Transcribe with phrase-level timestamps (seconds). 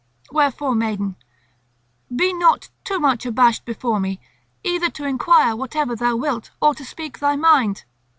[0.31, 1.15] Wherefore, maiden,
[2.15, 4.19] be not too much abashed before me,
[4.63, 7.83] either to enquire whatever thou wilt or to speak thy mind.